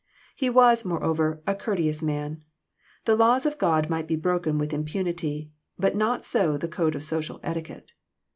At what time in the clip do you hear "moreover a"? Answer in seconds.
0.83-1.53